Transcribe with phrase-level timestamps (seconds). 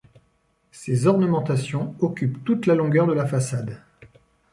[0.71, 3.79] Ses ornementations occupent toute la longueur de la façade.